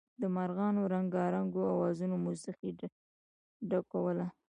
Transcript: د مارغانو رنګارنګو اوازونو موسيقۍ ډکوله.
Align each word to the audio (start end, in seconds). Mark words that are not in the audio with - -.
د 0.21 0.23
مارغانو 0.35 0.81
رنګارنګو 0.93 1.61
اوازونو 1.73 2.15
موسيقۍ 2.25 2.71
ډکوله. 3.69 4.27